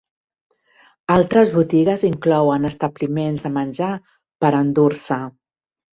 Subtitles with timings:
[1.15, 3.91] Altres botigues inclouen establiments de menjar
[4.45, 5.21] per endur-se.